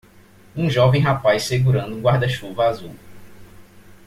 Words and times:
Um 0.55 0.67
jovem 0.67 0.99
rapaz 1.03 1.43
segurando 1.43 1.95
um 1.95 2.01
guarda-chuva 2.01 2.65
azul. 2.67 2.95